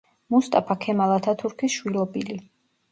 [0.35, 2.43] მუსტაფა ქემალ ათათურქის შვილობილი.